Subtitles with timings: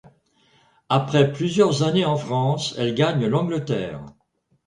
[0.89, 4.03] Après plusieurs années en France, elle gagne l’Angleterre.